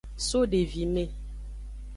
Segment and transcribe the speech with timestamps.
[0.27, 1.09] So devime.